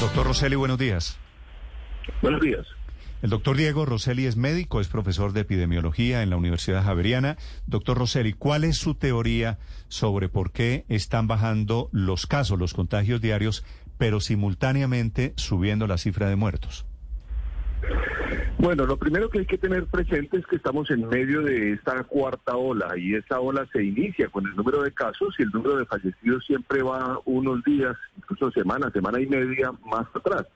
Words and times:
Doctor 0.00 0.26
Rosselli, 0.26 0.56
buenos 0.56 0.78
días. 0.78 1.18
Buenos 2.20 2.40
días. 2.40 2.66
El 3.22 3.30
doctor 3.30 3.56
Diego 3.56 3.86
Rosselli 3.86 4.26
es 4.26 4.36
médico, 4.36 4.80
es 4.80 4.88
profesor 4.88 5.32
de 5.32 5.40
epidemiología 5.40 6.22
en 6.22 6.28
la 6.28 6.36
Universidad 6.36 6.84
Javeriana. 6.84 7.38
Doctor 7.66 7.96
Rosselli, 7.96 8.34
¿cuál 8.34 8.64
es 8.64 8.76
su 8.76 8.94
teoría 8.94 9.58
sobre 9.88 10.28
por 10.28 10.52
qué 10.52 10.84
están 10.88 11.26
bajando 11.26 11.88
los 11.92 12.26
casos, 12.26 12.58
los 12.58 12.74
contagios 12.74 13.22
diarios, 13.22 13.64
pero 13.96 14.20
simultáneamente 14.20 15.32
subiendo 15.36 15.86
la 15.86 15.96
cifra 15.96 16.28
de 16.28 16.36
muertos? 16.36 16.84
Bueno, 18.58 18.86
lo 18.86 18.96
primero 18.96 19.28
que 19.28 19.40
hay 19.40 19.46
que 19.46 19.58
tener 19.58 19.84
presente 19.86 20.38
es 20.38 20.46
que 20.46 20.56
estamos 20.56 20.90
en 20.90 21.06
medio 21.08 21.42
de 21.42 21.72
esta 21.72 22.02
cuarta 22.04 22.56
ola 22.56 22.96
y 22.96 23.14
esa 23.14 23.38
ola 23.38 23.66
se 23.70 23.84
inicia 23.84 24.28
con 24.28 24.46
el 24.46 24.56
número 24.56 24.82
de 24.82 24.92
casos 24.92 25.34
y 25.38 25.42
el 25.42 25.50
número 25.50 25.76
de 25.76 25.84
fallecidos 25.84 26.44
siempre 26.46 26.82
va 26.82 27.20
unos 27.26 27.62
días, 27.64 27.96
incluso 28.16 28.50
semanas, 28.52 28.92
semana 28.94 29.20
y 29.20 29.26
media 29.26 29.72
más 29.84 30.06
atrás. 30.14 30.46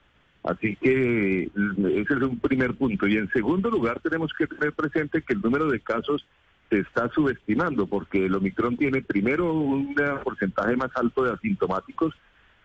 Así 0.43 0.77
que 0.77 1.43
ese 1.45 2.15
es 2.15 2.23
un 2.23 2.39
primer 2.39 2.75
punto. 2.75 3.07
Y 3.07 3.17
en 3.19 3.29
segundo 3.31 3.71
lugar, 3.71 4.01
tenemos 4.01 4.33
que 4.33 4.47
tener 4.47 4.73
presente 4.73 5.21
que 5.23 5.35
el 5.35 5.43
número 5.43 5.71
de 5.71 5.81
casos 5.81 6.27
se 6.71 6.79
está 6.79 7.11
subestimando, 7.11 7.87
porque 7.87 8.25
el 8.27 8.35
Omicron 8.35 8.79
tiene 8.79 9.03
primero 9.03 9.53
un 9.53 9.95
porcentaje 10.25 10.75
más 10.77 10.91
alto 10.95 11.25
de 11.25 11.33
asintomáticos 11.33 12.15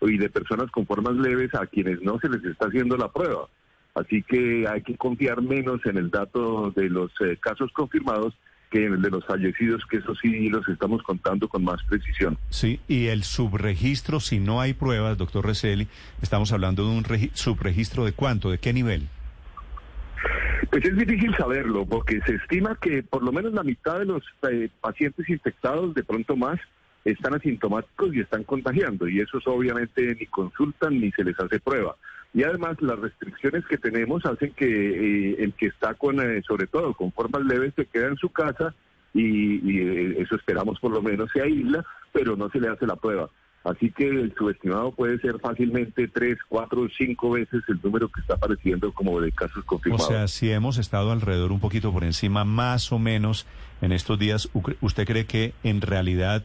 y 0.00 0.16
de 0.16 0.30
personas 0.30 0.70
con 0.70 0.86
formas 0.86 1.14
leves 1.16 1.54
a 1.54 1.66
quienes 1.66 2.00
no 2.00 2.18
se 2.20 2.28
les 2.30 2.42
está 2.44 2.66
haciendo 2.66 2.96
la 2.96 3.12
prueba. 3.12 3.48
Así 3.96 4.22
que 4.22 4.66
hay 4.68 4.82
que 4.82 4.94
confiar 4.96 5.40
menos 5.40 5.80
en 5.86 5.96
el 5.96 6.10
dato 6.10 6.70
de 6.72 6.90
los 6.90 7.10
eh, 7.20 7.38
casos 7.40 7.72
confirmados 7.72 8.34
que 8.70 8.84
en 8.84 8.92
el 8.92 9.00
de 9.00 9.08
los 9.08 9.24
fallecidos, 9.24 9.82
que 9.88 9.96
eso 9.96 10.14
sí 10.16 10.50
los 10.50 10.68
estamos 10.68 11.02
contando 11.02 11.48
con 11.48 11.64
más 11.64 11.82
precisión. 11.84 12.36
Sí, 12.50 12.78
y 12.88 13.06
el 13.06 13.22
subregistro, 13.22 14.20
si 14.20 14.38
no 14.38 14.60
hay 14.60 14.74
pruebas, 14.74 15.16
doctor 15.16 15.46
Reselli, 15.46 15.88
estamos 16.20 16.52
hablando 16.52 16.84
de 16.84 16.90
un 16.90 17.04
subregistro 17.32 18.04
de 18.04 18.12
cuánto, 18.12 18.50
de 18.50 18.58
qué 18.58 18.74
nivel. 18.74 19.08
Pues 20.70 20.84
es 20.84 20.96
difícil 20.96 21.34
saberlo, 21.36 21.86
porque 21.86 22.20
se 22.26 22.34
estima 22.34 22.76
que 22.78 23.02
por 23.02 23.22
lo 23.22 23.32
menos 23.32 23.54
la 23.54 23.62
mitad 23.62 23.98
de 24.00 24.04
los 24.04 24.22
eh, 24.50 24.68
pacientes 24.80 25.26
infectados, 25.30 25.94
de 25.94 26.04
pronto 26.04 26.36
más, 26.36 26.60
están 27.04 27.34
asintomáticos 27.34 28.14
y 28.14 28.20
están 28.20 28.44
contagiando, 28.44 29.08
y 29.08 29.20
esos 29.20 29.46
obviamente 29.46 30.14
ni 30.20 30.26
consultan 30.26 31.00
ni 31.00 31.10
se 31.12 31.24
les 31.24 31.38
hace 31.40 31.60
prueba. 31.60 31.96
Y 32.34 32.42
además 32.42 32.76
las 32.80 32.98
restricciones 32.98 33.64
que 33.66 33.78
tenemos 33.78 34.24
hacen 34.26 34.52
que 34.52 34.66
eh, 34.66 35.36
el 35.38 35.54
que 35.54 35.66
está 35.66 35.94
con, 35.94 36.20
eh, 36.20 36.42
sobre 36.46 36.66
todo 36.66 36.92
con 36.94 37.12
formas 37.12 37.42
leves, 37.44 37.72
se 37.74 37.86
queda 37.86 38.08
en 38.08 38.16
su 38.16 38.28
casa 38.30 38.74
y, 39.14 39.80
eh, 39.80 40.16
eso 40.18 40.36
esperamos 40.36 40.78
por 40.78 40.92
lo 40.92 41.02
menos 41.02 41.30
se 41.32 41.40
aísla, 41.40 41.84
pero 42.12 42.36
no 42.36 42.50
se 42.50 42.60
le 42.60 42.68
hace 42.68 42.86
la 42.86 42.96
prueba. 42.96 43.30
Así 43.64 43.90
que 43.90 44.06
el 44.06 44.32
subestimado 44.38 44.92
puede 44.92 45.18
ser 45.18 45.40
fácilmente 45.40 46.06
tres, 46.06 46.38
cuatro, 46.48 46.86
cinco 46.96 47.30
veces 47.30 47.64
el 47.66 47.80
número 47.82 48.08
que 48.08 48.20
está 48.20 48.34
apareciendo 48.34 48.92
como 48.92 49.20
de 49.20 49.32
casos 49.32 49.64
confirmados. 49.64 50.06
O 50.06 50.08
sea, 50.08 50.28
si 50.28 50.52
hemos 50.52 50.78
estado 50.78 51.10
alrededor 51.10 51.50
un 51.50 51.58
poquito 51.58 51.92
por 51.92 52.04
encima, 52.04 52.44
más 52.44 52.92
o 52.92 53.00
menos 53.00 53.44
en 53.80 53.90
estos 53.90 54.20
días, 54.20 54.48
¿usted 54.80 55.04
cree 55.04 55.26
que 55.26 55.52
en 55.64 55.80
realidad 55.80 56.44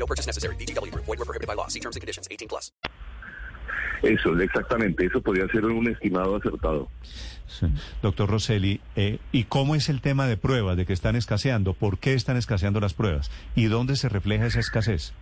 No 0.01 0.07
purchase 0.07 0.27
necessary. 0.27 0.55
BGW. 0.57 0.91
Void 0.95 1.07
were 1.19 1.25
prohibited 1.29 1.47
by 1.47 1.55
law. 1.55 1.67
See 1.69 1.79
terms 1.79 1.95
and 1.95 2.01
conditions. 2.01 2.27
18 2.29 2.47
plus. 2.49 2.73
Eso, 4.01 4.35
exactamente. 4.39 5.05
Eso 5.05 5.21
podría 5.21 5.45
ser 5.49 5.63
un 5.65 5.87
estimado 5.87 6.35
acertado. 6.35 6.89
Sí. 7.45 7.67
Doctor 8.01 8.27
Rosselli, 8.29 8.81
eh, 8.95 9.19
¿y 9.31 9.43
cómo 9.43 9.75
es 9.75 9.89
el 9.89 10.01
tema 10.01 10.25
de 10.25 10.37
pruebas 10.37 10.75
de 10.75 10.87
que 10.87 10.93
están 10.93 11.15
escaseando? 11.15 11.73
¿Por 11.75 11.99
qué 11.99 12.13
están 12.15 12.35
escaseando 12.37 12.79
las 12.79 12.95
pruebas? 12.95 13.29
¿Y 13.55 13.65
dónde 13.65 13.95
se 13.95 14.09
refleja 14.09 14.47
esa 14.47 14.59
escasez? 14.59 15.13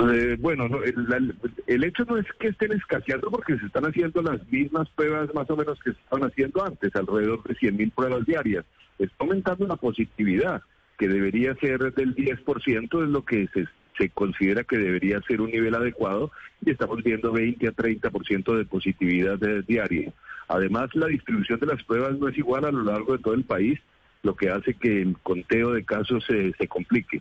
Eh, 0.00 0.36
bueno, 0.40 0.68
no, 0.68 0.82
el, 0.82 0.94
la- 1.08 1.20
el 1.68 1.84
hecho 1.84 2.04
no 2.06 2.16
es 2.18 2.26
que 2.40 2.48
estén 2.48 2.72
escaseando 2.72 3.30
porque 3.30 3.56
se 3.58 3.66
están 3.66 3.84
haciendo 3.84 4.20
las 4.22 4.44
mismas 4.50 4.88
pruebas 4.96 5.32
más 5.32 5.48
o 5.48 5.56
menos 5.56 5.78
que 5.84 5.92
se 5.92 5.98
estaban 6.00 6.28
haciendo 6.28 6.64
antes, 6.64 6.90
alrededor 6.96 7.44
de 7.44 7.54
100 7.54 7.76
mil 7.76 7.90
pruebas 7.92 8.26
diarias. 8.26 8.64
Está 8.98 9.14
aumentando 9.20 9.64
la 9.68 9.76
positividad, 9.76 10.60
que 10.98 11.08
debería 11.08 11.54
ser 11.56 11.92
del 11.94 12.14
10%, 12.14 13.04
es 13.04 13.08
lo 13.10 13.24
que 13.24 13.48
se, 13.52 13.66
se 13.98 14.08
considera 14.10 14.64
que 14.64 14.78
debería 14.78 15.20
ser 15.22 15.40
un 15.40 15.50
nivel 15.50 15.74
adecuado, 15.74 16.30
y 16.64 16.70
estamos 16.70 17.02
viendo 17.02 17.32
20 17.32 17.66
a 17.68 17.72
30% 17.72 18.56
de 18.56 18.64
positividad 18.64 19.38
de- 19.38 19.62
diaria. 19.62 20.12
Además, 20.48 20.90
la 20.94 21.06
distribución 21.06 21.58
de 21.60 21.66
las 21.66 21.82
pruebas 21.84 22.18
no 22.18 22.28
es 22.28 22.36
igual 22.36 22.64
a 22.64 22.70
lo 22.72 22.82
largo 22.84 23.16
de 23.16 23.22
todo 23.22 23.34
el 23.34 23.44
país, 23.44 23.78
lo 24.22 24.34
que 24.36 24.50
hace 24.50 24.74
que 24.74 25.02
el 25.02 25.16
conteo 25.22 25.72
de 25.72 25.84
casos 25.84 26.24
se, 26.26 26.52
se 26.52 26.68
complique. 26.68 27.20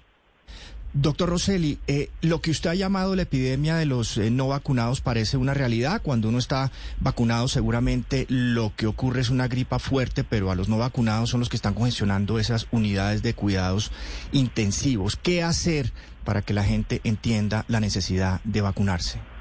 Doctor 0.96 1.30
Rosselli, 1.30 1.80
eh, 1.88 2.12
lo 2.22 2.40
que 2.40 2.52
usted 2.52 2.70
ha 2.70 2.76
llamado 2.76 3.16
la 3.16 3.24
epidemia 3.24 3.76
de 3.78 3.88
los 3.88 4.16
eh, 4.20 4.30
no 4.30 4.48
vacunados 4.50 5.02
parece 5.02 5.38
una 5.38 5.56
realidad. 5.56 6.04
Cuando 6.04 6.30
uno 6.30 6.38
está 6.38 6.72
vacunado, 7.00 7.48
seguramente 7.48 8.28
lo 8.30 8.74
que 8.76 8.86
ocurre 8.86 9.22
es 9.22 9.32
una 9.32 9.48
gripa 9.48 9.80
fuerte, 9.80 10.24
pero 10.24 10.52
a 10.52 10.56
los 10.56 10.70
no 10.70 10.78
vacunados 10.78 11.32
son 11.32 11.40
los 11.40 11.50
que 11.50 11.56
están 11.56 11.74
congestionando 11.74 12.38
esas 12.38 12.68
unidades 12.70 13.24
de 13.24 13.34
cuidados 13.34 13.92
intensivos. 14.32 15.16
¿Qué 15.16 15.42
hacer 15.42 15.92
para 16.24 16.44
que 16.44 16.54
la 16.54 16.64
gente 16.64 17.02
entienda 17.04 17.66
la 17.68 17.80
necesidad 17.80 18.40
de 18.44 18.62
vacunarse? 18.62 19.33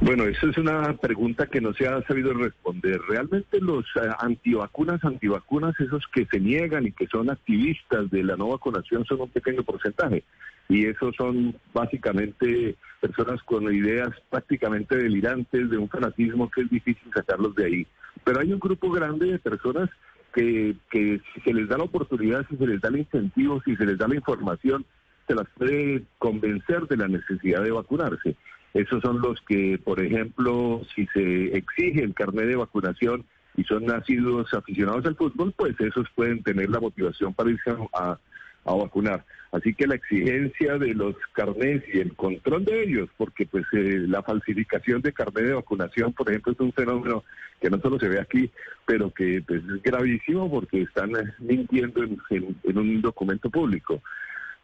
Bueno, 0.00 0.24
eso 0.24 0.50
es 0.50 0.58
una 0.58 0.92
pregunta 0.98 1.46
que 1.46 1.60
no 1.60 1.72
se 1.72 1.88
ha 1.88 2.02
sabido 2.02 2.34
responder. 2.34 3.00
Realmente 3.08 3.60
los 3.60 3.84
eh, 3.96 4.08
antivacunas, 4.18 5.02
antivacunas, 5.02 5.74
esos 5.80 6.04
que 6.12 6.26
se 6.30 6.38
niegan 6.38 6.86
y 6.86 6.92
que 6.92 7.06
son 7.06 7.30
activistas 7.30 8.10
de 8.10 8.22
la 8.22 8.36
no 8.36 8.48
vacunación 8.48 9.06
son 9.06 9.22
un 9.22 9.30
pequeño 9.30 9.62
porcentaje. 9.64 10.22
Y 10.68 10.84
esos 10.84 11.16
son 11.16 11.56
básicamente 11.72 12.76
personas 13.00 13.42
con 13.44 13.74
ideas 13.74 14.10
prácticamente 14.28 14.96
delirantes 14.96 15.70
de 15.70 15.78
un 15.78 15.88
fanatismo 15.88 16.50
que 16.50 16.62
es 16.62 16.70
difícil 16.70 17.10
sacarlos 17.14 17.54
de 17.54 17.64
ahí. 17.64 17.86
Pero 18.22 18.40
hay 18.40 18.52
un 18.52 18.60
grupo 18.60 18.90
grande 18.90 19.32
de 19.32 19.38
personas 19.38 19.88
que, 20.34 20.76
que 20.90 21.20
si 21.32 21.40
se 21.40 21.54
les 21.54 21.68
da 21.68 21.78
la 21.78 21.84
oportunidad, 21.84 22.46
si 22.50 22.56
se 22.56 22.66
les 22.66 22.82
da 22.82 22.90
el 22.90 22.98
incentivo, 22.98 23.62
si 23.64 23.74
se 23.76 23.86
les 23.86 23.96
da 23.96 24.08
la 24.08 24.16
información, 24.16 24.84
se 25.26 25.34
las 25.34 25.46
puede 25.56 26.02
convencer 26.18 26.86
de 26.86 26.96
la 26.98 27.08
necesidad 27.08 27.62
de 27.62 27.70
vacunarse. 27.70 28.36
Esos 28.76 29.00
son 29.02 29.20
los 29.20 29.40
que, 29.48 29.78
por 29.82 30.00
ejemplo, 30.00 30.82
si 30.94 31.06
se 31.14 31.56
exige 31.56 32.02
el 32.02 32.14
carnet 32.14 32.46
de 32.46 32.56
vacunación 32.56 33.24
y 33.56 33.64
son 33.64 33.86
nacidos 33.86 34.52
aficionados 34.52 35.06
al 35.06 35.16
fútbol, 35.16 35.54
pues 35.56 35.74
esos 35.80 36.06
pueden 36.14 36.42
tener 36.42 36.68
la 36.68 36.80
motivación 36.80 37.32
para 37.32 37.50
irse 37.50 37.70
a, 37.94 38.18
a 38.64 38.74
vacunar. 38.74 39.24
Así 39.52 39.72
que 39.72 39.86
la 39.86 39.94
exigencia 39.94 40.76
de 40.76 40.92
los 40.92 41.14
carnets 41.32 41.86
y 41.94 42.00
el 42.00 42.12
control 42.14 42.64
de 42.66 42.82
ellos, 42.82 43.08
porque 43.16 43.46
pues 43.46 43.64
eh, 43.72 44.04
la 44.06 44.22
falsificación 44.22 45.00
de 45.00 45.12
carnet 45.12 45.44
de 45.46 45.54
vacunación, 45.54 46.12
por 46.12 46.28
ejemplo, 46.28 46.52
es 46.52 46.60
un 46.60 46.72
fenómeno 46.72 47.24
que 47.60 47.70
no 47.70 47.78
solo 47.80 47.98
se 47.98 48.08
ve 48.08 48.20
aquí, 48.20 48.50
pero 48.84 49.10
que 49.10 49.42
pues, 49.46 49.62
es 49.64 49.82
gravísimo 49.82 50.50
porque 50.50 50.82
están 50.82 51.12
mintiendo 51.38 52.02
en, 52.02 52.18
en- 52.28 52.56
en 52.64 52.78
un 52.78 53.00
documento 53.00 53.48
público. 53.48 54.02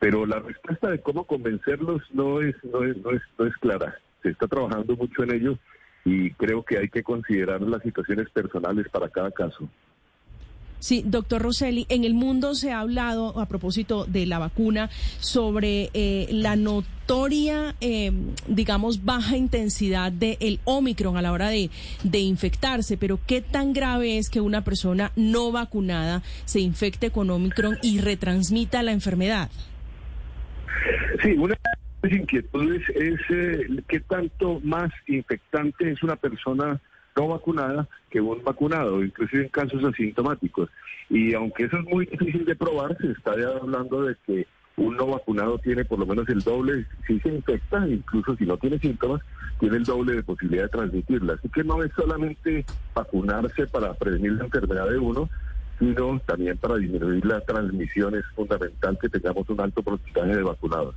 Pero 0.02 0.26
la 0.26 0.40
respuesta 0.40 0.90
de 0.90 1.00
cómo 1.00 1.22
convencerlos 1.22 2.02
no 2.12 2.42
es, 2.42 2.56
no 2.64 2.82
es, 2.82 2.96
no 3.04 3.12
es, 3.12 3.22
no 3.38 3.46
es 3.46 3.56
clara. 3.58 3.94
Se 4.20 4.30
está 4.30 4.48
trabajando 4.48 4.96
mucho 4.96 5.22
en 5.22 5.32
ello 5.32 5.58
y 6.04 6.32
creo 6.32 6.64
que 6.64 6.76
hay 6.76 6.88
que 6.88 7.04
considerar 7.04 7.60
las 7.60 7.84
situaciones 7.84 8.28
personales 8.30 8.88
para 8.90 9.08
cada 9.08 9.30
caso. 9.30 9.68
Sí, 10.80 11.04
doctor 11.06 11.42
Rosselli, 11.42 11.86
en 11.88 12.02
el 12.02 12.14
mundo 12.14 12.56
se 12.56 12.72
ha 12.72 12.80
hablado 12.80 13.38
a 13.38 13.46
propósito 13.46 14.04
de 14.04 14.26
la 14.26 14.40
vacuna 14.40 14.90
sobre 15.20 15.90
eh, 15.94 16.26
la 16.32 16.56
notoria, 16.56 17.76
eh, 17.80 18.10
digamos, 18.48 19.04
baja 19.04 19.36
intensidad 19.36 20.10
del 20.10 20.58
Omicron 20.64 21.16
a 21.16 21.22
la 21.22 21.30
hora 21.30 21.48
de, 21.50 21.70
de 22.02 22.18
infectarse, 22.18 22.96
pero 22.96 23.20
qué 23.24 23.40
tan 23.40 23.72
grave 23.72 24.18
es 24.18 24.30
que 24.30 24.40
una 24.40 24.64
persona 24.64 25.12
no 25.14 25.52
vacunada 25.52 26.24
se 26.44 26.58
infecte 26.58 27.10
con 27.10 27.30
Omicron 27.30 27.78
y 27.82 28.00
retransmita 28.00 28.82
la 28.82 28.90
enfermedad. 28.90 29.48
Sí, 31.22 31.36
una 31.38 31.54
de 31.54 32.10
las 32.10 32.18
inquietudes 32.18 32.82
es 32.88 33.20
eh, 33.30 33.82
qué 33.86 34.00
tanto 34.00 34.60
más 34.64 34.90
infectante 35.06 35.90
es 35.90 36.02
una 36.02 36.16
persona 36.16 36.80
no 37.16 37.28
vacunada 37.28 37.86
que 38.10 38.20
un 38.20 38.42
vacunado, 38.42 39.04
inclusive 39.04 39.44
en 39.44 39.48
casos 39.50 39.84
asintomáticos. 39.84 40.68
Y 41.08 41.34
aunque 41.34 41.64
eso 41.64 41.78
es 41.78 41.84
muy 41.84 42.06
difícil 42.06 42.44
de 42.44 42.56
probar, 42.56 42.96
se 42.98 43.12
está 43.12 43.38
ya 43.38 43.48
hablando 43.50 44.02
de 44.02 44.16
que 44.26 44.46
un 44.76 44.96
no 44.96 45.06
vacunado 45.06 45.58
tiene 45.58 45.84
por 45.84 46.00
lo 46.00 46.06
menos 46.06 46.28
el 46.28 46.40
doble, 46.40 46.86
si 47.06 47.20
se 47.20 47.28
infecta, 47.28 47.86
incluso 47.86 48.34
si 48.36 48.44
no 48.44 48.56
tiene 48.56 48.80
síntomas, 48.80 49.20
tiene 49.60 49.76
el 49.76 49.84
doble 49.84 50.14
de 50.14 50.22
posibilidad 50.24 50.64
de 50.64 50.70
transmitirla. 50.70 51.34
Así 51.34 51.48
que 51.50 51.62
no 51.62 51.82
es 51.84 51.92
solamente 51.94 52.64
vacunarse 52.94 53.66
para 53.68 53.94
prevenir 53.94 54.32
la 54.32 54.44
enfermedad 54.44 54.88
de 54.90 54.98
uno, 54.98 55.28
sino 55.78 56.20
también 56.26 56.56
para 56.58 56.76
disminuir 56.76 57.24
la 57.26 57.40
transmisión. 57.42 58.16
Es 58.16 58.24
fundamental 58.34 58.98
que 59.00 59.08
tengamos 59.08 59.48
un 59.50 59.60
alto 59.60 59.82
porcentaje 59.82 60.36
de 60.36 60.42
vacunados. 60.42 60.96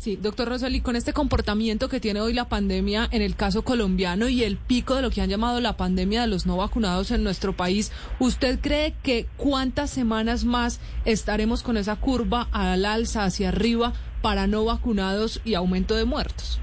Sí, 0.00 0.16
doctor 0.16 0.48
Roseli, 0.48 0.80
con 0.80 0.96
este 0.96 1.12
comportamiento 1.12 1.90
que 1.90 2.00
tiene 2.00 2.22
hoy 2.22 2.32
la 2.32 2.48
pandemia 2.48 3.06
en 3.10 3.20
el 3.20 3.36
caso 3.36 3.64
colombiano 3.64 4.30
y 4.30 4.44
el 4.44 4.56
pico 4.56 4.94
de 4.94 5.02
lo 5.02 5.10
que 5.10 5.20
han 5.20 5.28
llamado 5.28 5.60
la 5.60 5.76
pandemia 5.76 6.22
de 6.22 6.26
los 6.26 6.46
no 6.46 6.56
vacunados 6.56 7.10
en 7.10 7.22
nuestro 7.22 7.52
país, 7.52 7.92
¿usted 8.18 8.60
cree 8.62 8.94
que 9.02 9.26
cuántas 9.36 9.90
semanas 9.90 10.46
más 10.46 10.80
estaremos 11.04 11.62
con 11.62 11.76
esa 11.76 11.96
curva 11.96 12.48
al 12.50 12.86
alza 12.86 13.24
hacia 13.24 13.50
arriba 13.50 13.92
para 14.22 14.46
no 14.46 14.64
vacunados 14.64 15.42
y 15.44 15.52
aumento 15.52 15.94
de 15.94 16.06
muertos? 16.06 16.62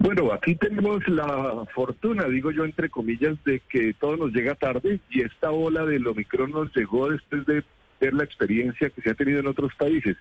Bueno, 0.00 0.32
aquí 0.32 0.56
tenemos 0.56 1.06
la 1.06 1.64
fortuna, 1.76 2.24
digo 2.24 2.50
yo 2.50 2.64
entre 2.64 2.90
comillas, 2.90 3.36
de 3.44 3.62
que 3.68 3.94
todo 3.94 4.16
nos 4.16 4.32
llega 4.32 4.56
tarde 4.56 4.98
y 5.10 5.22
esta 5.22 5.52
ola 5.52 5.84
del 5.84 6.08
Omicron 6.08 6.50
nos 6.50 6.74
llegó 6.74 7.08
después 7.08 7.46
de 7.46 7.62
ver 8.00 8.14
la 8.14 8.24
experiencia 8.24 8.90
que 8.90 9.00
se 9.00 9.10
ha 9.10 9.14
tenido 9.14 9.38
en 9.38 9.46
otros 9.46 9.72
países 9.78 10.16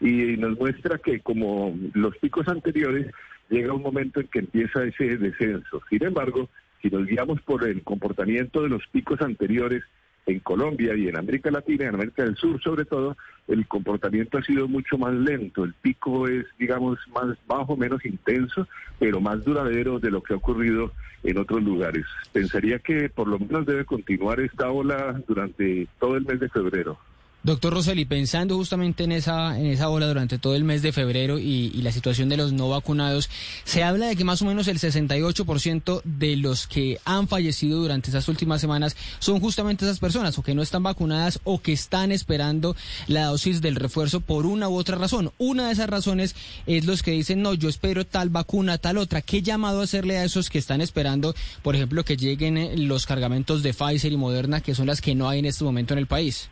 y 0.00 0.36
nos 0.36 0.58
muestra 0.58 0.98
que 0.98 1.20
como 1.20 1.76
los 1.94 2.16
picos 2.18 2.48
anteriores 2.48 3.12
llega 3.48 3.74
un 3.74 3.82
momento 3.82 4.20
en 4.20 4.28
que 4.28 4.38
empieza 4.40 4.84
ese 4.84 5.18
descenso. 5.18 5.82
Sin 5.90 6.04
embargo, 6.04 6.48
si 6.80 6.88
nos 6.88 7.06
guiamos 7.06 7.40
por 7.42 7.66
el 7.66 7.82
comportamiento 7.82 8.62
de 8.62 8.70
los 8.70 8.86
picos 8.88 9.20
anteriores 9.20 9.82
en 10.26 10.38
Colombia 10.40 10.94
y 10.94 11.08
en 11.08 11.16
América 11.16 11.50
Latina, 11.50 11.86
en 11.86 11.94
América 11.94 12.22
del 12.24 12.36
Sur 12.36 12.62
sobre 12.62 12.84
todo, 12.84 13.16
el 13.48 13.66
comportamiento 13.66 14.38
ha 14.38 14.42
sido 14.42 14.68
mucho 14.68 14.96
más 14.96 15.12
lento. 15.12 15.64
El 15.64 15.74
pico 15.74 16.28
es, 16.28 16.46
digamos, 16.58 16.98
más 17.14 17.36
bajo, 17.46 17.76
menos 17.76 18.04
intenso, 18.04 18.66
pero 18.98 19.20
más 19.20 19.44
duradero 19.44 19.98
de 19.98 20.10
lo 20.10 20.22
que 20.22 20.34
ha 20.34 20.36
ocurrido 20.36 20.92
en 21.24 21.38
otros 21.38 21.62
lugares. 21.62 22.06
Pensaría 22.32 22.78
que 22.78 23.08
por 23.08 23.28
lo 23.28 23.38
menos 23.38 23.66
debe 23.66 23.84
continuar 23.84 24.40
esta 24.40 24.70
ola 24.70 25.20
durante 25.26 25.88
todo 25.98 26.16
el 26.16 26.24
mes 26.24 26.40
de 26.40 26.48
febrero. 26.48 26.98
Doctor 27.42 27.72
Roseli, 27.72 28.04
pensando 28.04 28.56
justamente 28.56 29.04
en 29.04 29.12
esa, 29.12 29.58
en 29.58 29.66
esa 29.66 29.88
ola 29.88 30.06
durante 30.06 30.38
todo 30.38 30.54
el 30.54 30.64
mes 30.64 30.82
de 30.82 30.92
febrero 30.92 31.38
y, 31.38 31.72
y, 31.74 31.80
la 31.80 31.90
situación 31.90 32.28
de 32.28 32.36
los 32.36 32.52
no 32.52 32.68
vacunados, 32.68 33.30
se 33.64 33.82
habla 33.82 34.08
de 34.08 34.16
que 34.16 34.24
más 34.24 34.42
o 34.42 34.44
menos 34.44 34.68
el 34.68 34.78
68% 34.78 36.02
de 36.04 36.36
los 36.36 36.66
que 36.66 36.98
han 37.06 37.28
fallecido 37.28 37.80
durante 37.80 38.10
esas 38.10 38.28
últimas 38.28 38.60
semanas 38.60 38.94
son 39.20 39.40
justamente 39.40 39.86
esas 39.86 40.00
personas 40.00 40.36
o 40.38 40.42
que 40.42 40.54
no 40.54 40.60
están 40.60 40.82
vacunadas 40.82 41.40
o 41.44 41.62
que 41.62 41.72
están 41.72 42.12
esperando 42.12 42.76
la 43.06 43.26
dosis 43.26 43.62
del 43.62 43.76
refuerzo 43.76 44.20
por 44.20 44.44
una 44.44 44.68
u 44.68 44.76
otra 44.76 44.98
razón. 44.98 45.32
Una 45.38 45.68
de 45.68 45.72
esas 45.72 45.88
razones 45.88 46.36
es 46.66 46.84
los 46.84 47.02
que 47.02 47.12
dicen, 47.12 47.40
no, 47.40 47.54
yo 47.54 47.70
espero 47.70 48.04
tal 48.04 48.28
vacuna, 48.28 48.76
tal 48.76 48.98
otra. 48.98 49.22
¿Qué 49.22 49.40
llamado 49.40 49.80
hacerle 49.80 50.18
a 50.18 50.24
esos 50.24 50.50
que 50.50 50.58
están 50.58 50.82
esperando, 50.82 51.34
por 51.62 51.74
ejemplo, 51.74 52.04
que 52.04 52.18
lleguen 52.18 52.86
los 52.86 53.06
cargamentos 53.06 53.62
de 53.62 53.72
Pfizer 53.72 54.12
y 54.12 54.18
Moderna, 54.18 54.60
que 54.60 54.74
son 54.74 54.88
las 54.88 55.00
que 55.00 55.14
no 55.14 55.26
hay 55.26 55.38
en 55.38 55.46
este 55.46 55.64
momento 55.64 55.94
en 55.94 55.98
el 55.98 56.06
país? 56.06 56.50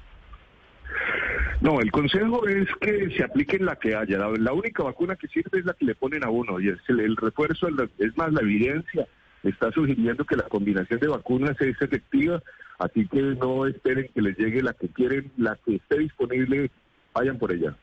No, 1.60 1.80
el 1.80 1.90
consejo 1.90 2.46
es 2.46 2.68
que 2.80 3.10
se 3.16 3.24
apliquen 3.24 3.64
la 3.64 3.76
que 3.76 3.96
haya. 3.96 4.18
La, 4.18 4.52
única 4.52 4.84
vacuna 4.84 5.16
que 5.16 5.26
sirve 5.26 5.58
es 5.58 5.64
la 5.64 5.74
que 5.74 5.86
le 5.86 5.96
ponen 5.96 6.24
a 6.24 6.30
uno 6.30 6.60
y 6.60 6.68
es 6.68 6.78
el, 6.88 7.16
refuerzo, 7.16 7.68
es 7.98 8.16
más, 8.16 8.32
la 8.32 8.42
evidencia 8.42 9.06
está 9.42 9.72
sugiriendo 9.72 10.24
que 10.24 10.36
la 10.36 10.44
combinación 10.44 11.00
de 11.00 11.08
vacunas 11.08 11.60
es 11.60 11.80
efectiva, 11.80 12.42
así 12.78 13.06
que 13.08 13.22
no 13.22 13.66
esperen 13.66 14.08
que 14.14 14.22
les 14.22 14.36
llegue 14.36 14.62
la 14.62 14.72
que 14.72 14.88
quieren, 14.88 15.32
la 15.36 15.58
que 15.64 15.76
esté 15.76 15.98
disponible, 15.98 16.70
vayan 17.12 17.38
por 17.38 17.52
ella. 17.52 17.76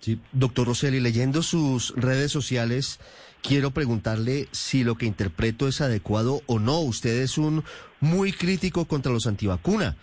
Sí, 0.00 0.20
doctor 0.32 0.66
Rosselli, 0.66 1.00
leyendo 1.00 1.42
sus 1.42 1.94
redes 1.96 2.32
sociales, 2.32 2.98
quiero 3.40 3.70
preguntarle 3.70 4.48
si 4.50 4.84
lo 4.84 4.96
que 4.96 5.06
interpreto 5.06 5.68
es 5.68 5.80
adecuado 5.80 6.40
o 6.46 6.58
no. 6.58 6.80
Usted 6.80 7.22
es 7.22 7.38
un 7.38 7.62
muy 8.00 8.32
crítico 8.32 8.86
contra 8.86 9.12
los 9.12 9.26
antivacunas. 9.26 9.96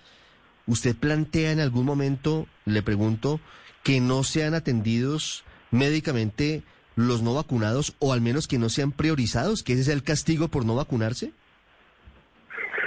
¿Usted 0.69 0.95
plantea 0.95 1.51
en 1.51 1.59
algún 1.59 1.83
momento, 1.83 2.45
le 2.65 2.83
pregunto, 2.83 3.39
que 3.81 3.99
no 3.99 4.23
sean 4.23 4.53
atendidos 4.53 5.43
médicamente 5.71 6.61
los 6.95 7.23
no 7.23 7.33
vacunados 7.33 7.95
o 7.97 8.13
al 8.13 8.21
menos 8.21 8.47
que 8.47 8.59
no 8.59 8.69
sean 8.69 8.91
priorizados, 8.91 9.63
que 9.63 9.73
ese 9.73 9.85
sea 9.85 9.95
el 9.95 10.03
castigo 10.03 10.47
por 10.49 10.67
no 10.67 10.75
vacunarse? 10.75 11.31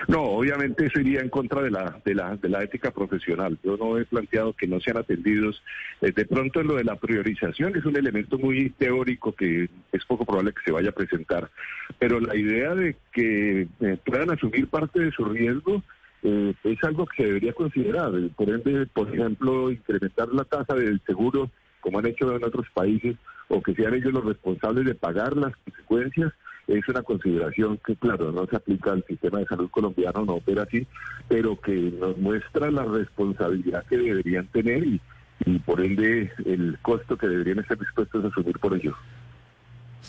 No, 0.06 0.22
obviamente 0.22 0.86
eso 0.86 1.00
iría 1.00 1.22
en 1.22 1.28
contra 1.28 1.60
de 1.60 1.72
la, 1.72 2.00
de 2.04 2.14
la, 2.14 2.36
de 2.36 2.48
la 2.48 2.62
ética 2.62 2.92
profesional. 2.92 3.58
Yo 3.64 3.76
no 3.76 3.98
he 3.98 4.04
planteado 4.04 4.52
que 4.52 4.68
no 4.68 4.78
sean 4.78 4.98
atendidos. 4.98 5.60
Eh, 6.02 6.12
de 6.12 6.24
pronto 6.24 6.62
lo 6.62 6.76
de 6.76 6.84
la 6.84 6.94
priorización 6.94 7.76
es 7.76 7.84
un 7.84 7.96
elemento 7.96 8.38
muy 8.38 8.70
teórico 8.70 9.32
que 9.32 9.68
es 9.90 10.04
poco 10.04 10.24
probable 10.24 10.52
que 10.52 10.62
se 10.64 10.72
vaya 10.72 10.90
a 10.90 10.94
presentar. 10.94 11.50
Pero 11.98 12.20
la 12.20 12.36
idea 12.36 12.76
de 12.76 12.94
que 13.12 13.66
eh, 13.80 13.98
puedan 14.04 14.30
asumir 14.30 14.68
parte 14.68 15.00
de 15.00 15.10
su 15.10 15.24
riesgo 15.24 15.82
eh, 16.22 16.54
es 16.64 16.84
algo 16.84 17.06
que 17.06 17.22
se 17.22 17.28
debería 17.28 17.52
considerar. 17.52 18.12
Por 18.36 18.50
ende, 18.50 18.86
por 18.86 19.12
ejemplo, 19.12 19.70
incrementar 19.70 20.28
la 20.28 20.44
tasa 20.44 20.74
del 20.74 21.00
seguro, 21.06 21.50
como 21.80 21.98
han 21.98 22.06
hecho 22.06 22.34
en 22.34 22.44
otros 22.44 22.66
países, 22.72 23.16
o 23.48 23.60
que 23.60 23.74
sean 23.74 23.94
ellos 23.94 24.12
los 24.12 24.24
responsables 24.24 24.84
de 24.84 24.94
pagar 24.94 25.36
las 25.36 25.54
consecuencias, 25.56 26.32
es 26.68 26.88
una 26.88 27.02
consideración 27.02 27.78
que, 27.84 27.96
claro, 27.96 28.30
no 28.30 28.46
se 28.46 28.56
aplica 28.56 28.92
al 28.92 29.04
sistema 29.04 29.40
de 29.40 29.46
salud 29.46 29.68
colombiano, 29.70 30.24
no 30.24 30.34
opera 30.34 30.62
así, 30.62 30.86
pero 31.28 31.60
que 31.60 31.74
nos 31.74 32.16
muestra 32.18 32.70
la 32.70 32.84
responsabilidad 32.84 33.84
que 33.86 33.98
deberían 33.98 34.46
tener 34.46 34.84
y, 34.86 35.00
y 35.44 35.58
por 35.58 35.80
ende 35.80 36.30
el 36.44 36.78
costo 36.82 37.16
que 37.16 37.26
deberían 37.26 37.58
estar 37.58 37.78
dispuestos 37.78 38.24
a 38.24 38.28
asumir 38.28 38.58
por 38.60 38.74
ello. 38.74 38.96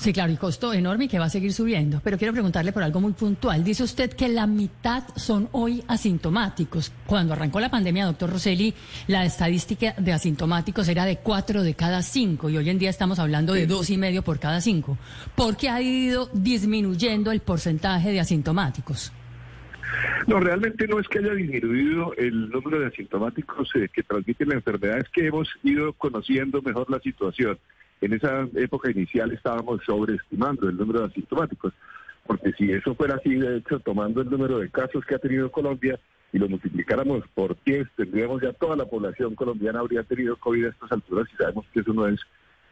Sí, 0.03 0.11
claro, 0.11 0.33
y 0.33 0.35
costo 0.35 0.73
enorme 0.73 1.05
y 1.05 1.07
que 1.07 1.17
va 1.17 1.27
a 1.27 1.29
seguir 1.29 1.54
subiendo. 1.54 2.01
Pero 2.04 2.18
quiero 2.18 2.33
preguntarle 2.33 2.73
por 2.73 2.83
algo 2.83 2.99
muy 2.99 3.13
puntual. 3.13 3.63
Dice 3.63 3.83
usted 3.83 4.11
que 4.11 4.28
la 4.28 4.45
mitad 4.47 5.06
son 5.16 5.47
hoy 5.54 5.81
asintomáticos. 5.87 6.92
Cuando 7.06 7.31
arrancó 7.31 7.61
la 7.61 7.71
pandemia, 7.71 8.07
doctor 8.07 8.31
Rosselli, 8.31 8.73
la 9.07 9.23
estadística 9.23 9.94
de 9.97 10.11
asintomáticos 10.11 10.89
era 10.89 11.06
de 11.06 11.19
cuatro 11.19 11.63
de 11.63 11.75
cada 11.75 12.01
cinco 12.01 12.49
y 12.49 12.57
hoy 12.57 12.69
en 12.69 12.80
día 12.80 12.89
estamos 12.89 13.18
hablando 13.18 13.54
de 13.54 13.66
dos 13.66 13.89
y 13.92 13.97
medio 13.97 14.23
por 14.23 14.42
cada 14.42 14.59
cinco. 14.59 14.97
¿Por 15.35 15.56
qué 15.56 15.69
ha 15.69 15.81
ido 15.81 16.30
disminuyendo 16.33 17.31
el 17.31 17.39
porcentaje 17.39 18.11
de 18.11 18.19
asintomáticos? 18.19 19.13
No, 20.28 20.42
realmente 20.42 20.85
no 20.85 20.99
es 20.99 21.07
que 21.07 21.19
haya 21.19 21.33
disminuido 21.33 22.13
el 22.18 22.49
número 22.49 22.81
de 22.81 22.87
asintomáticos 22.87 23.69
eh, 23.75 23.87
que 23.87 24.04
transmiten 24.04 24.49
la 24.49 24.56
enfermedad, 24.56 24.97
es 24.97 25.07
que 25.13 25.28
hemos 25.28 25.47
ido 25.63 25.94
conociendo 25.94 26.61
mejor 26.61 26.92
la 26.92 26.99
situación. 26.99 27.57
En 28.04 28.12
esa 28.12 28.45
época 28.56 28.92
inicial 28.92 29.31
estábamos 29.31 29.81
sobreestimando 29.86 30.68
el 30.68 30.76
número 30.76 31.00
de 31.00 31.06
asintomáticos, 31.06 31.74
porque 32.28 32.52
si 32.57 32.69
eso 32.69 32.94
fuera 32.95 33.16
así, 33.16 33.36
de 33.36 33.57
hecho, 33.57 33.80
tomando 33.80 34.22
el 34.22 34.30
número 34.30 34.60
de 34.60 34.69
casos 34.69 35.06
que 35.06 35.16
ha 35.16 35.19
tenido 35.19 35.50
Colombia 35.50 35.98
y 36.33 36.38
lo 36.38 36.50
multiplicáramos 36.50 37.24
por 37.33 37.56
10, 37.64 37.88
tendríamos 37.95 38.42
ya 38.42 38.52
toda 38.52 38.76
la 38.76 38.83
población 38.83 39.36
colombiana 39.36 39.80
habría 39.80 40.04
tenido 40.04 40.36
COVID 40.36 40.66
a 40.66 40.69
estas 40.69 40.92
alturas 40.92 41.28
y 41.33 41.38
sabemos 41.38 41.66
que 41.74 41.80
eso 41.80 41.94
no 41.94 42.06
es, 42.06 42.19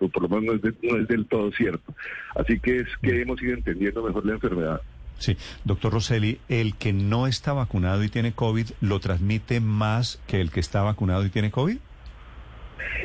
o 0.02 0.10
por 0.10 0.24
lo 0.24 0.28
menos 0.28 0.60
no 0.84 0.98
es, 0.98 1.08
del 1.08 1.26
todo 1.28 1.50
cierto. 1.54 1.94
Así 2.36 2.60
que 2.60 2.82
es 2.82 2.88
que 3.02 3.22
hemos 3.22 3.42
ido 3.42 3.54
entendiendo 3.54 4.04
mejor 4.04 4.26
la 4.26 4.34
enfermedad. 4.34 4.82
Sí, 5.18 5.38
doctor 5.64 5.94
Rosselli, 5.94 6.40
el 6.50 6.76
que 6.76 6.92
no 6.92 7.26
está 7.26 7.54
vacunado 7.54 8.04
y 8.04 8.10
tiene 8.10 8.34
COVID, 8.34 8.72
¿lo 8.82 9.00
transmite 9.00 9.62
más 9.62 10.20
que 10.28 10.42
el 10.42 10.52
que 10.52 10.60
está 10.60 10.82
vacunado 10.82 11.24
y 11.26 11.30
tiene 11.30 11.52
COVID? 11.52 11.78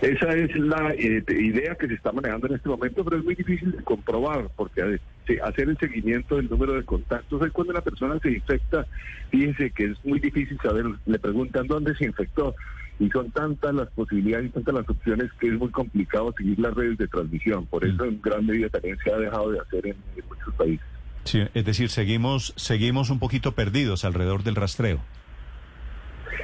Esa 0.03 0.35
es 0.35 0.55
la 0.57 0.93
eh, 0.95 1.23
idea 1.29 1.75
que 1.75 1.89
se 1.89 1.95
está 1.95 2.13
manejando 2.13 2.49
en 2.49 2.55
este 2.55 2.69
momento, 2.69 3.05
pero 3.05 3.19
es 3.19 3.25
muy 3.25 3.35
difícil 3.35 3.73
de 3.73 3.83
comprobar 3.83 4.49
porque 4.57 5.01
hacer 5.43 5.69
el 5.69 5.79
seguimiento 5.79 6.37
del 6.37 6.49
número 6.49 6.75
de 6.75 6.85
contactos 6.85 7.43
es 7.45 7.53
cuando 7.53 7.73
una 7.73 7.81
persona 7.81 8.19
se 8.21 8.33
infecta, 8.33 8.87
fíjense 9.31 9.71
que 9.71 9.87
es 9.87 10.05
muy 10.05 10.21
difícil 10.21 10.59
saber, 10.63 10.87
le 11.07 11.19
preguntan 11.19 11.67
dónde 11.67 11.95
se 11.97 12.05
infectó 12.05 12.55
y 12.99 13.09
son 13.11 13.31
tantas 13.31 13.75
las 13.75 13.89
posibilidades 13.91 14.47
y 14.47 14.51
tantas 14.51 14.75
las 14.75 14.89
opciones 14.89 15.31
que 15.39 15.49
es 15.49 15.55
muy 15.55 15.71
complicado 15.71 16.33
seguir 16.37 16.59
las 16.59 16.75
redes 16.75 16.99
de 16.99 17.09
transmisión. 17.09 17.67
Por 17.67 17.85
eso 17.85 18.05
en 18.05 18.21
gran 18.23 18.47
medida 18.47 18.69
también 18.69 18.97
se 19.03 19.13
ha 19.13 19.19
dejado 19.19 19.51
de 19.51 19.61
hacer 19.61 19.87
en, 19.87 19.97
en 20.17 20.25
muchos 20.29 20.55
países. 20.55 20.87
Sí, 21.25 21.43
es 21.55 21.65
decir, 21.65 21.91
seguimos, 21.91 22.55
seguimos 22.57 23.11
un 23.11 23.19
poquito 23.19 23.53
perdidos 23.53 24.05
alrededor 24.05 24.45
del 24.45 24.55
rastreo. 24.55 25.01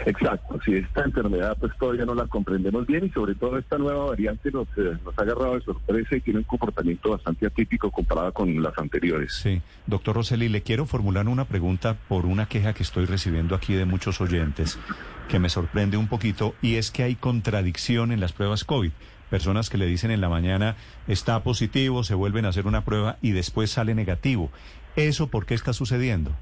Exacto, 0.06 0.58
si 0.64 0.76
esta 0.76 1.02
enfermedad 1.02 1.56
pues 1.58 1.72
todavía 1.78 2.04
no 2.04 2.14
la 2.14 2.26
comprendemos 2.26 2.86
bien 2.86 3.06
y 3.06 3.10
sobre 3.10 3.34
todo 3.34 3.58
esta 3.58 3.78
nueva 3.78 4.06
variante 4.06 4.50
nos, 4.50 4.68
eh, 4.76 4.96
nos 5.04 5.18
ha 5.18 5.22
agarrado 5.22 5.54
de 5.54 5.62
sorpresa 5.62 6.16
y 6.16 6.20
tiene 6.20 6.40
un 6.40 6.44
comportamiento 6.44 7.10
bastante 7.10 7.46
atípico 7.46 7.90
comparado 7.90 8.32
con 8.32 8.62
las 8.62 8.76
anteriores. 8.78 9.32
Sí, 9.34 9.62
doctor 9.86 10.16
Roseli, 10.16 10.48
le 10.48 10.62
quiero 10.62 10.86
formular 10.86 11.28
una 11.28 11.44
pregunta 11.44 11.96
por 12.08 12.26
una 12.26 12.46
queja 12.46 12.74
que 12.74 12.82
estoy 12.82 13.06
recibiendo 13.06 13.54
aquí 13.54 13.74
de 13.74 13.84
muchos 13.84 14.20
oyentes 14.20 14.78
que 15.28 15.38
me 15.38 15.48
sorprende 15.48 15.96
un 15.96 16.08
poquito 16.08 16.54
y 16.60 16.76
es 16.76 16.90
que 16.90 17.02
hay 17.02 17.14
contradicción 17.14 18.12
en 18.12 18.20
las 18.20 18.32
pruebas 18.32 18.64
COVID. 18.64 18.90
Personas 19.30 19.70
que 19.70 19.78
le 19.78 19.86
dicen 19.86 20.10
en 20.10 20.20
la 20.20 20.28
mañana 20.28 20.76
está 21.08 21.42
positivo, 21.42 22.04
se 22.04 22.14
vuelven 22.14 22.44
a 22.44 22.50
hacer 22.50 22.66
una 22.66 22.84
prueba 22.84 23.16
y 23.22 23.30
después 23.30 23.70
sale 23.70 23.94
negativo. 23.94 24.50
¿Eso 24.94 25.28
por 25.28 25.46
qué 25.46 25.54
está 25.54 25.72
sucediendo? 25.72 26.32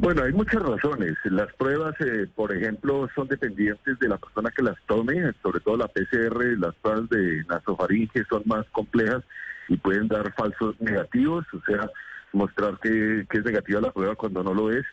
Bueno, 0.00 0.22
hay 0.22 0.32
muchas 0.32 0.62
razones. 0.62 1.12
Las 1.24 1.52
pruebas, 1.56 1.94
eh, 2.00 2.26
por 2.34 2.56
ejemplo, 2.56 3.06
son 3.14 3.28
dependientes 3.28 3.98
de 3.98 4.08
la 4.08 4.16
persona 4.16 4.50
que 4.50 4.62
las 4.62 4.76
tome, 4.86 5.14
sobre 5.42 5.60
todo 5.60 5.76
la 5.76 5.88
PCR, 5.88 6.58
las 6.58 6.74
pruebas 6.76 7.10
de 7.10 7.44
nasofaringe 7.46 8.24
son 8.30 8.42
más 8.46 8.64
complejas 8.70 9.22
y 9.68 9.76
pueden 9.76 10.08
dar 10.08 10.32
falsos 10.32 10.80
negativos, 10.80 11.44
o 11.52 11.60
sea, 11.66 11.90
mostrar 12.32 12.78
que, 12.82 13.26
es 13.30 13.44
negativa 13.44 13.82
la 13.82 13.92
prueba 13.92 14.14
cuando 14.14 14.42
no 14.42 14.54
lo 14.54 14.72
es. 14.72 14.86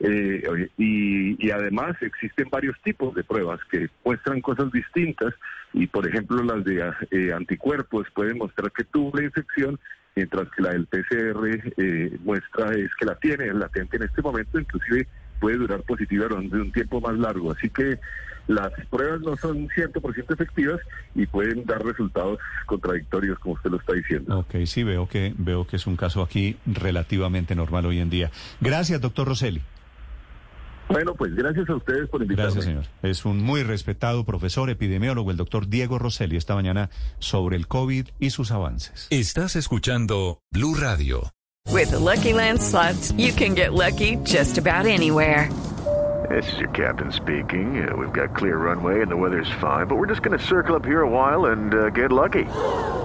Eh, 0.00 0.70
y, 0.78 1.46
y, 1.46 1.50
además 1.50 1.96
existen 2.00 2.48
varios 2.50 2.80
tipos 2.82 3.14
de 3.14 3.22
pruebas 3.22 3.60
que 3.70 3.90
muestran 4.02 4.40
cosas 4.40 4.72
distintas 4.72 5.34
y, 5.74 5.86
por 5.88 6.08
ejemplo, 6.08 6.42
las 6.42 6.64
de 6.64 6.90
eh, 7.10 7.34
anticuerpos 7.34 8.06
pueden 8.14 8.38
mostrar 8.38 8.72
que 8.72 8.84
tuvo 8.84 9.14
la 9.14 9.24
infección 9.24 9.78
mientras 10.14 10.48
que 10.50 10.62
la 10.62 10.70
del 10.70 10.86
PCR 10.86 11.72
eh, 11.76 12.18
muestra 12.22 12.72
es 12.72 12.90
que 12.98 13.06
la 13.06 13.16
tiene, 13.16 13.46
es 13.46 13.54
latente 13.54 13.96
en 13.96 14.04
este 14.04 14.22
momento, 14.22 14.58
inclusive 14.58 15.08
puede 15.40 15.56
durar 15.56 15.82
positiva 15.82 16.26
durante 16.28 16.56
un 16.56 16.72
tiempo 16.72 17.00
más 17.00 17.18
largo. 17.18 17.52
Así 17.52 17.68
que 17.68 17.98
las 18.46 18.70
pruebas 18.90 19.20
no 19.20 19.36
son 19.36 19.68
100% 19.68 20.32
efectivas 20.32 20.80
y 21.14 21.26
pueden 21.26 21.64
dar 21.64 21.84
resultados 21.84 22.38
contradictorios, 22.66 23.38
como 23.38 23.54
usted 23.54 23.70
lo 23.70 23.78
está 23.78 23.94
diciendo. 23.94 24.38
Ok, 24.38 24.64
sí, 24.66 24.82
veo 24.84 25.08
que, 25.08 25.34
veo 25.36 25.66
que 25.66 25.76
es 25.76 25.86
un 25.86 25.96
caso 25.96 26.22
aquí 26.22 26.56
relativamente 26.66 27.54
normal 27.54 27.86
hoy 27.86 28.00
en 28.00 28.10
día. 28.10 28.30
Gracias, 28.60 29.00
doctor 29.00 29.28
Roseli. 29.28 29.62
Bueno, 30.88 31.14
pues 31.14 31.34
gracias 31.34 31.68
a 31.68 31.76
ustedes 31.76 32.08
por 32.08 32.22
invitarme. 32.22 32.52
Gracias, 32.52 32.64
señor. 32.64 32.84
Es 33.02 33.24
un 33.24 33.42
muy 33.42 33.62
respetado 33.62 34.24
profesor 34.24 34.70
epidemiólogo, 34.70 35.30
el 35.30 35.36
doctor 35.36 35.68
Diego 35.68 35.98
Roseli, 35.98 36.36
esta 36.36 36.54
mañana 36.54 36.90
sobre 37.18 37.56
el 37.56 37.66
COVID 37.66 38.08
y 38.18 38.30
sus 38.30 38.50
avances. 38.50 39.08
Estás 39.10 39.56
escuchando 39.56 40.40
Blue 40.52 40.74
Radio. 40.74 41.30
With 41.70 41.90
the 41.90 41.98
Lucky 41.98 42.32
Land 42.34 42.60
slots, 42.60 43.12
you 43.16 43.32
can 43.32 43.54
get 43.54 43.72
lucky 43.72 44.16
just 44.24 44.58
about 44.58 44.86
anywhere. 44.86 45.48
This 46.30 46.50
is 46.54 46.58
your 46.58 46.70
captain 46.70 47.12
speaking. 47.12 47.86
Uh, 47.86 47.94
we've 47.96 48.12
got 48.12 48.34
clear 48.34 48.56
runway 48.56 49.02
and 49.02 49.10
the 49.10 49.16
weather's 49.16 49.50
fine, 49.60 49.86
but 49.86 49.96
we're 49.96 50.06
just 50.06 50.22
going 50.22 50.38
to 50.38 50.44
circle 50.44 50.74
up 50.74 50.84
here 50.84 51.02
a 51.02 51.08
while 51.08 51.46
and 51.46 51.74
uh, 51.74 51.90
get 51.90 52.10
lucky. 52.10 52.44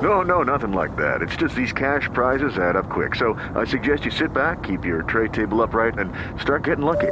No, 0.01 0.21
no, 0.21 0.43
nothing 0.43 0.71
like 0.71 0.95
that. 0.95 1.21
It's 1.21 1.35
just 1.35 1.53
these 1.55 1.73
cash 1.73 2.07
prizes 2.13 2.57
add 2.57 2.75
up 2.75 2.89
quick. 2.89 3.15
So 3.15 3.33
I 3.55 3.65
suggest 3.65 4.05
you 4.05 4.11
sit 4.11 4.33
back, 4.33 4.63
keep 4.63 4.85
your 4.85 5.03
tray 5.03 5.27
table 5.27 5.61
upright, 5.61 5.97
and 5.97 6.13
start 6.41 6.63
getting 6.63 6.85
lucky. 6.85 7.11